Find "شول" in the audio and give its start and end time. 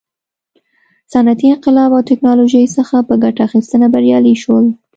4.43-4.65